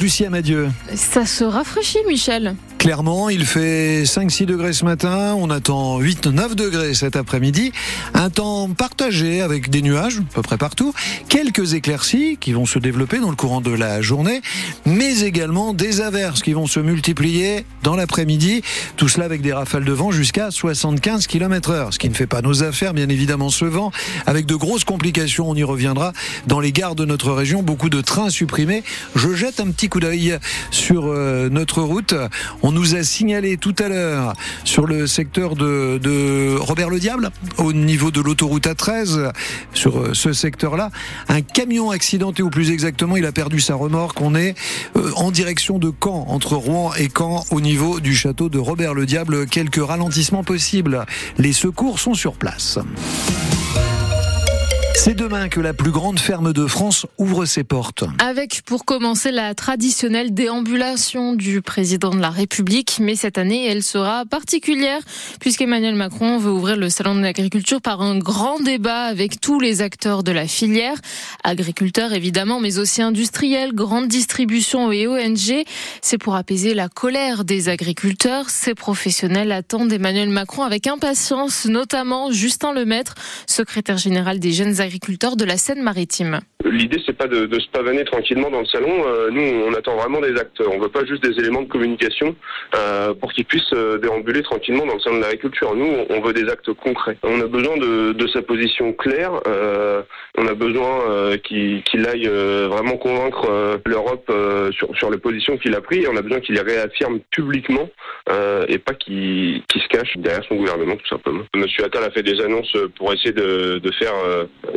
[0.00, 0.68] Lucie Amadieu.
[0.94, 2.54] Ça se rafraîchit, Michel.
[2.80, 7.72] Clairement, il fait 5-6 degrés ce matin, on attend 8-9 degrés cet après-midi.
[8.14, 10.94] Un temps partagé avec des nuages, à peu près partout,
[11.28, 14.40] quelques éclaircies qui vont se développer dans le courant de la journée,
[14.86, 18.62] mais également des averses qui vont se multiplier dans l'après-midi.
[18.96, 22.26] Tout cela avec des rafales de vent jusqu'à 75 km heure, ce qui ne fait
[22.26, 23.92] pas nos affaires, bien évidemment, ce vent,
[24.24, 26.14] avec de grosses complications, on y reviendra,
[26.46, 28.84] dans les gares de notre région, beaucoup de trains supprimés.
[29.16, 30.38] Je jette un petit coup d'œil
[30.70, 32.14] sur euh, notre route.
[32.72, 34.34] Nous a signalé tout à l'heure
[34.64, 39.32] sur le secteur de, de, Robert le Diable, au niveau de l'autoroute A13,
[39.74, 40.90] sur euh, ce secteur-là,
[41.28, 44.20] un camion accidenté, ou plus exactement, il a perdu sa remorque.
[44.20, 44.54] On est
[44.96, 48.94] euh, en direction de Caen, entre Rouen et Caen, au niveau du château de Robert
[48.94, 49.46] le Diable.
[49.46, 51.06] Quelques ralentissements possibles.
[51.38, 52.78] Les secours sont sur place.
[54.94, 58.04] C'est demain que la plus grande ferme de France ouvre ses portes.
[58.18, 63.82] Avec pour commencer la traditionnelle déambulation du président de la République, mais cette année elle
[63.82, 65.00] sera particulière
[65.40, 69.80] puisqu'Emmanuel Macron veut ouvrir le salon de l'agriculture par un grand débat avec tous les
[69.80, 70.96] acteurs de la filière,
[71.44, 75.64] agriculteurs évidemment, mais aussi industriels, grande distribution et ONG.
[76.02, 78.50] C'est pour apaiser la colère des agriculteurs.
[78.50, 83.14] Ces professionnels attendent Emmanuel Macron avec impatience, notamment Justin Lemaître,
[83.46, 86.40] secrétaire général des jeunes agriculteurs de la Seine-Maritime.
[86.64, 89.02] L'idée, c'est pas de, se pavaner tranquillement dans le salon.
[89.06, 90.60] Euh, nous, on attend vraiment des actes.
[90.60, 92.36] On veut pas juste des éléments de communication
[92.76, 95.74] euh, pour qu'ils puissent euh, déambuler tranquillement dans le salon de l'agriculture.
[95.74, 97.16] Nous, on veut des actes concrets.
[97.22, 99.32] On a besoin de, sa position claire.
[100.38, 104.32] on a besoin qu'il aille vraiment convaincre l'Europe
[104.72, 106.06] sur, les positions qu'il a prises.
[106.08, 107.88] On a besoin qu'il les réaffirme publiquement
[108.68, 111.42] et pas qu'il se cache derrière son gouvernement, tout simplement.
[111.56, 114.14] Monsieur Attal a fait des annonces pour essayer de faire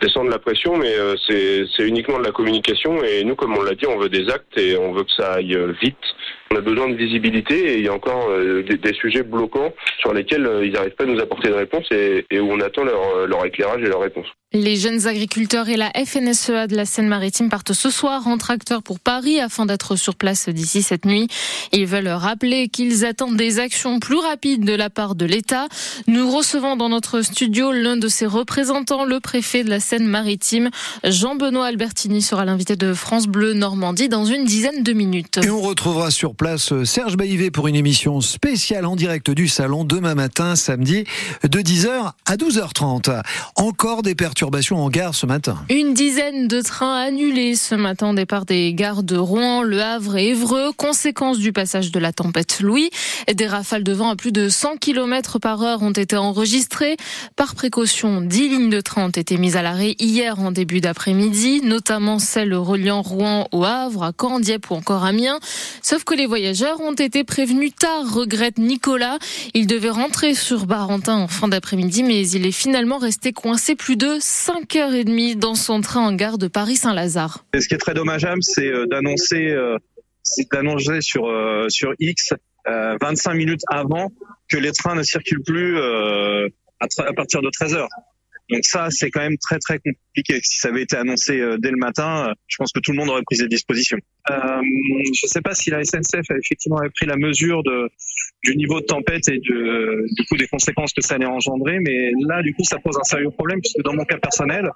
[0.00, 0.94] descendre la pression, mais
[1.26, 4.28] c'est c'est uniquement de la communication et nous, comme on l'a dit, on veut des
[4.28, 5.96] actes et on veut que ça aille euh, vite.
[6.50, 10.12] On a besoin de visibilité et il y a encore euh, des, sujets bloquants sur
[10.12, 13.26] lesquels euh, ils n'arrivent pas à nous apporter de réponse et, où on attend leur,
[13.26, 14.26] leur éclairage et leur réponse.
[14.54, 18.98] Les jeunes agriculteurs et la FNSEA de la Seine-Maritime partent ce soir en tracteur pour
[18.98, 21.28] Paris afin d'être sur place d'ici cette nuit.
[21.72, 25.66] Ils veulent rappeler qu'ils attendent des actions plus rapides de la part de l'État.
[26.06, 30.70] Nous recevons dans notre studio l'un de ses représentants, le préfet de la Seine-Maritime,
[31.04, 35.38] Jean-Benoît Albertini sera l'invité de France Bleu Normandie dans une dizaine de minutes.
[35.44, 39.84] Et on retrouvera sur place Serge Baïvé pour une émission spéciale en direct du salon
[39.84, 41.04] demain matin, samedi,
[41.42, 43.22] de 10h à 12h30.
[43.56, 44.38] Encore des pertes
[44.70, 45.58] en gare ce matin.
[45.68, 50.28] Une dizaine de trains annulés ce matin, départ des gares de Rouen, Le Havre et
[50.28, 52.90] Évreux, conséquence du passage de la tempête Louis.
[53.34, 56.96] Des rafales de vent à plus de 100 km par heure ont été enregistrées.
[57.34, 61.62] Par précaution, 10 lignes de train ont été mises à l'arrêt hier en début d'après-midi,
[61.64, 65.40] notamment celles reliant Rouen au Havre, à Caen, Dieppe ou encore Amiens.
[65.82, 69.18] Sauf que les voyageurs ont été prévenus tard, regrette Nicolas.
[69.54, 73.96] Il devait rentrer sur Barentin en fin d'après-midi, mais il est finalement resté coincé plus
[73.96, 77.44] de 5h30 dans son train en gare de Paris-Saint-Lazare.
[77.58, 79.78] Ce qui est très dommageable, c'est euh, d'annoncer, euh,
[81.00, 82.34] sur, euh, sur X
[82.66, 84.12] 25 minutes avant
[84.50, 87.86] que les trains ne circulent plus à, partir de 13h.
[88.50, 90.40] Donc ça, c'est quand même très très compliqué.
[90.42, 92.98] Si ça avait été annoncé euh, dès le matin, euh, je pense que tout le
[92.98, 93.98] monde aurait pris des dispositions.
[94.30, 94.34] Euh,
[95.04, 97.62] je ne sais pas si la SNCF a effectivement pris la mesure
[98.42, 102.42] du niveau de tempête et du coup des conséquences que ça allait engendrer, mais là,
[102.42, 104.70] du coup, ça pose un sérieux problème puisque dans mon cas personnel,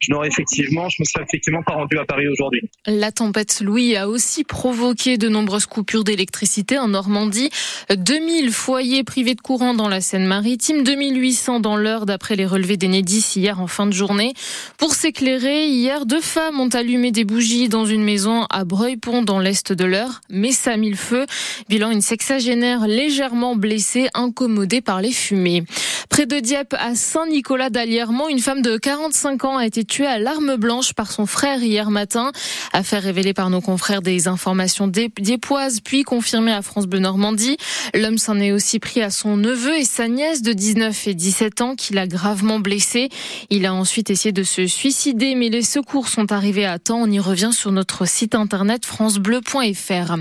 [0.00, 2.62] je n'aurais effectivement, je me serais effectivement pas rendu à Paris aujourd'hui.
[2.86, 7.50] La tempête Louis a aussi provoqué de nombreuses coupures d'électricité en Normandie.
[7.90, 13.11] 2000 foyers privés de courant dans la Seine-Maritime, 2800 dans l'heure d'après les relevés d'Enedis
[13.18, 14.34] hier en fin de journée.
[14.78, 19.38] Pour s'éclairer, hier, deux femmes ont allumé des bougies dans une maison à Breuil-Pont dans
[19.38, 21.26] l'est de l'Eure, mais ça a mis le feu.
[21.68, 25.64] Bilan une sexagénaire légèrement blessée, incommodée par les fumées.
[26.08, 30.18] Près de Dieppe, à Saint-Nicolas d'Aliermont, une femme de 45 ans a été tuée à
[30.18, 32.32] l'arme blanche par son frère hier matin.
[32.72, 37.56] Affaire révélée par nos confrères des informations dieppoises, puis confirmée à France Bleu Normandie.
[37.94, 41.60] L'homme s'en est aussi pris à son neveu et sa nièce de 19 et 17
[41.62, 43.01] ans qu'il a gravement blessé.
[43.50, 47.02] Il a ensuite essayé de se suicider, mais les secours sont arrivés à temps.
[47.02, 50.16] On y revient sur notre site internet francebleu.fr.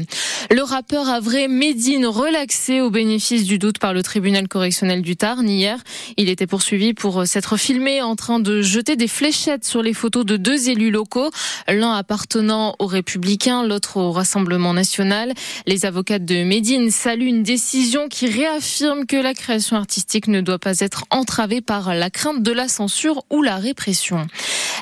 [0.49, 5.15] Le rappeur a vrai Médine relaxé au bénéfice du doute par le tribunal correctionnel du
[5.15, 5.79] Tarn hier.
[6.17, 10.25] Il était poursuivi pour s'être filmé en train de jeter des fléchettes sur les photos
[10.25, 11.29] de deux élus locaux,
[11.67, 15.33] l'un appartenant aux Républicains, l'autre au Rassemblement national.
[15.67, 20.59] Les avocats de Médine saluent une décision qui réaffirme que la création artistique ne doit
[20.59, 24.27] pas être entravée par la crainte de la censure ou la répression.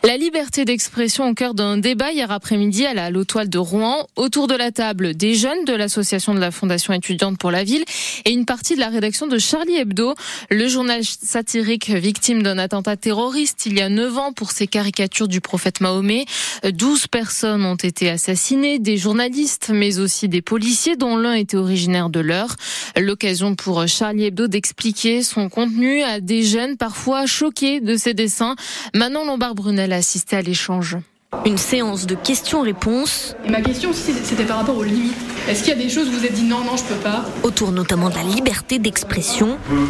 [0.04, 4.08] La liberté d'expression au cœur d'un débat hier après-midi à la Lotoile de Rouen.
[4.16, 7.84] Autour de la table, des jeunes de l'association de la Fondation étudiante pour la ville
[8.24, 10.16] et une partie de la rédaction de Charlie Hebdo,
[10.50, 15.28] le journal satirique victime d'un attentat terroriste il y a 9 ans pour ses caricatures
[15.28, 16.24] du prophète Mahomet.
[16.64, 22.10] 12 personnes ont été assassinées, des journalistes mais aussi des policiers dont l'un était originaire
[22.10, 22.56] de l'heure.
[22.98, 28.56] L'occasion pour Charlie Hebdo d'expliquer son contenu à des jeunes parfois choqués de ses dessins.
[28.94, 30.98] Manon Lombard-Brunel a assisté à l'échange.
[31.46, 33.36] Une séance de questions-réponses.
[33.46, 35.16] Et ma question aussi, c'était par rapport aux limites.
[35.48, 36.96] Est-ce qu'il y a des choses où vous vous êtes dit non, non, je peux
[36.96, 39.58] pas Autour notamment de la liberté d'expression.
[39.70, 39.88] On peut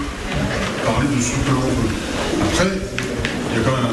[0.85, 1.89] parler de ce que l'on veut.
[2.43, 2.67] Après,
[3.51, 3.85] il y a quand même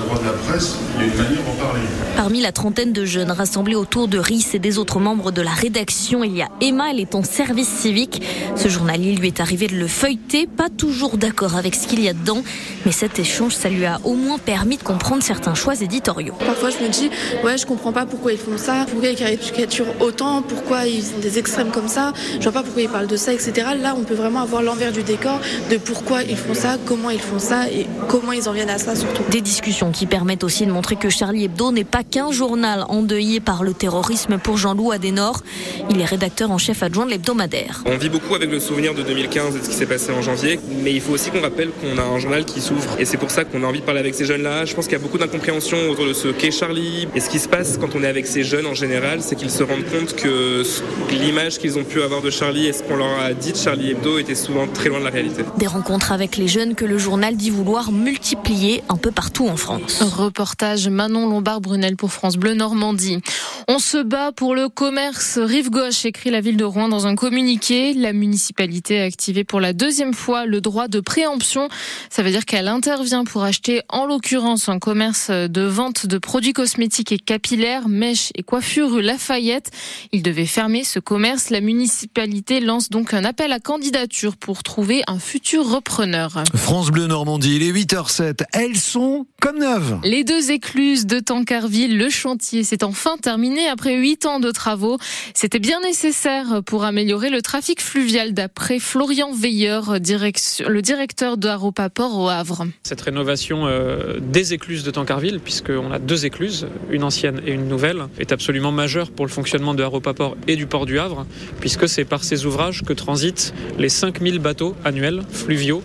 [0.46, 1.80] presse, il y a une manière d'en parler.
[2.16, 5.50] Parmi la trentaine de jeunes rassemblés autour de RIS et des autres membres de la
[5.50, 8.22] rédaction, il y a Emma, elle est en service civique.
[8.56, 12.08] Ce journalier lui est arrivé de le feuilleter, pas toujours d'accord avec ce qu'il y
[12.08, 12.42] a dedans,
[12.84, 16.34] mais cet échange, ça lui a au moins permis de comprendre certains choix éditoriaux.
[16.38, 17.10] Parfois, je me dis,
[17.44, 21.18] ouais, je comprends pas pourquoi ils font ça, pourquoi ils caricaturent autant, pourquoi ils font
[21.18, 23.52] des extrêmes comme ça, je vois pas pourquoi ils parlent de ça, etc.
[23.80, 25.40] Là, on peut vraiment avoir l'envers du décor
[25.70, 28.78] de pourquoi ils font ça, comment ils font ça et comment ils en viennent à
[28.78, 29.22] ça surtout.
[29.30, 33.40] Des discussions qui permettent aussi de montrer que Charlie Hebdo n'est pas qu'un journal endeuillé
[33.40, 35.42] par le terrorisme pour Jean-Loup Adenor.
[35.90, 37.82] Il est rédacteur en chef adjoint de l'hebdomadaire.
[37.86, 40.22] On vit beaucoup avec le souvenir de 2015 et de ce qui s'est passé en
[40.22, 42.96] janvier, mais il faut aussi qu'on rappelle qu'on a un journal qui s'ouvre.
[42.98, 44.64] Et c'est pour ça qu'on a envie de parler avec ces jeunes-là.
[44.64, 47.08] Je pense qu'il y a beaucoup d'incompréhension autour de ce qu'est Charlie.
[47.14, 49.50] Et ce qui se passe quand on est avec ces jeunes en général, c'est qu'ils
[49.50, 50.62] se rendent compte que
[51.10, 53.90] l'image qu'ils ont pu avoir de Charlie et ce qu'on leur a dit de Charlie
[53.90, 55.42] Hebdo était souvent très loin de la réalité.
[55.58, 59.56] Des rencontres avec les jeunes que le journal dit vouloir multiplier un peu partout en
[59.56, 60.00] France.
[60.16, 63.20] Reportage Manon Lombard-Brunel pour France Bleu Normandie.
[63.68, 67.16] On se bat pour le commerce rive gauche, écrit la ville de Rouen dans un
[67.16, 67.94] communiqué.
[67.94, 71.68] La municipalité a activé pour la deuxième fois le droit de préemption.
[72.08, 76.52] Ça veut dire qu'elle intervient pour acheter, en l'occurrence, un commerce de vente de produits
[76.52, 79.72] cosmétiques et capillaires, mèches et coiffures rue Lafayette.
[80.12, 81.50] Il devait fermer ce commerce.
[81.50, 86.44] La municipalité lance donc un appel à candidature pour trouver un futur repreneur.
[86.54, 88.44] France Bleu Normandie, il est 8h07.
[88.52, 89.98] Elles sont comme neuves.
[90.04, 94.98] Les deux écluses de Tancarville, le chantier s'est enfin terminé après huit ans de travaux.
[95.34, 101.48] C'était bien nécessaire pour améliorer le trafic fluvial d'après Florian Veilleur, le directeur de
[101.88, 102.66] Port au Havre.
[102.82, 107.68] Cette rénovation euh, des écluses de Tancarville, puisqu'on a deux écluses, une ancienne et une
[107.68, 109.82] nouvelle, est absolument majeure pour le fonctionnement de
[110.12, 111.26] Port et du port du Havre,
[111.60, 115.82] puisque c'est par ces ouvrages que transitent les 5000 bateaux annuels fluviaux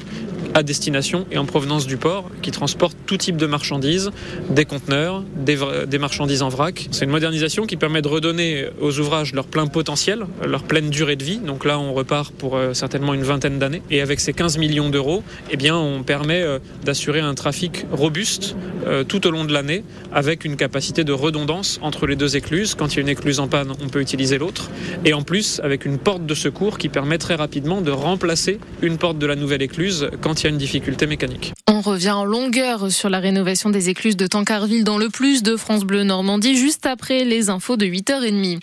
[0.53, 4.11] à destination et en provenance du port qui transportent tout type de marchandises,
[4.49, 5.57] des conteneurs, des,
[5.87, 6.87] des marchandises en vrac.
[6.91, 11.15] C'est une modernisation qui permet de redonner aux ouvrages leur plein potentiel, leur pleine durée
[11.15, 11.37] de vie.
[11.37, 13.81] Donc là, on repart pour euh, certainement une vingtaine d'années.
[13.89, 18.55] Et avec ces 15 millions d'euros, eh bien, on permet euh, d'assurer un trafic robuste
[18.85, 22.75] euh, tout au long de l'année avec une capacité de redondance entre les deux écluses.
[22.75, 24.69] Quand il y a une écluse en panne, on peut utiliser l'autre.
[25.05, 28.97] Et en plus, avec une porte de secours qui permet très rapidement de remplacer une
[28.97, 31.53] porte de la nouvelle écluse quand une difficulté mécanique.
[31.67, 35.55] On revient en longueur sur la rénovation des écluses de Tancarville dans le plus de
[35.55, 38.59] France Bleu Normandie, juste après les infos de 8h30.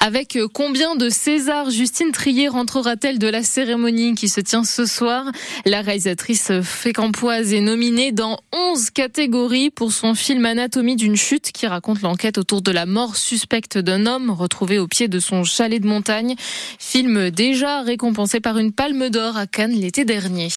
[0.00, 5.26] Avec combien de César Justine Trier rentrera-t-elle de la cérémonie qui se tient ce soir?
[5.66, 11.66] La réalisatrice fécampoise est nominée dans 11 catégories pour son film Anatomie d'une chute qui
[11.66, 15.82] raconte l'enquête autour de la mort suspecte d'un homme retrouvé au pied de son chalet
[15.82, 16.34] de montagne.
[16.78, 20.48] Film déjà récompensé par une palme d'or à Cannes l'été dernier.